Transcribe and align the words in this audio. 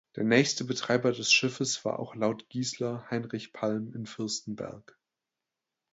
Der 0.15 0.23
nächste 0.23 0.63
Betreiber 0.63 1.11
des 1.11 1.31
Schiffes 1.31 1.85
war 1.85 1.99
auch 1.99 2.15
laut 2.15 2.49
Giesler 2.49 3.05
Heinrich 3.11 3.53
Palm 3.53 3.93
in 3.93 4.07
Fürstenberg. 4.07 4.97